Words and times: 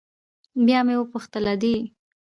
بيا 0.65 0.79
مې 0.85 0.95
وپوښتل 0.97 1.45
ادې. 1.53 1.75